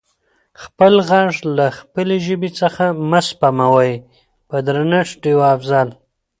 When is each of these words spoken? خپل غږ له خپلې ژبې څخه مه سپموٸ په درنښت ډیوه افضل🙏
خپل 0.63 0.93
غږ 1.09 1.31
له 1.57 1.65
خپلې 1.77 2.17
ژبې 2.25 2.49
څخه 2.59 2.83
مه 3.09 3.19
سپموٸ 3.29 3.91
په 4.49 4.57
درنښت 4.67 5.15
ډیوه 5.23 5.47
افضل🙏 5.55 5.93